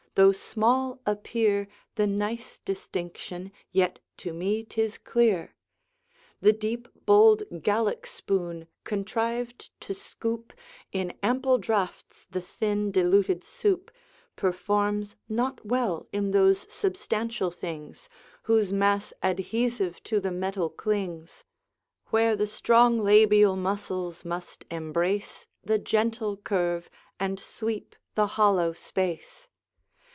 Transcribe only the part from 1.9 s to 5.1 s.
The nice distinction, yet to me 'tis